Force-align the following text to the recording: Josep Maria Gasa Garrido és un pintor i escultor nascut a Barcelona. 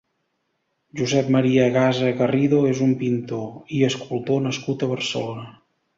Josep 1.01 1.27
Maria 1.35 1.67
Gasa 1.75 2.09
Garrido 2.21 2.61
és 2.71 2.81
un 2.87 2.95
pintor 3.03 3.77
i 3.81 3.85
escultor 3.91 4.45
nascut 4.47 4.87
a 4.87 4.91
Barcelona. 4.95 5.47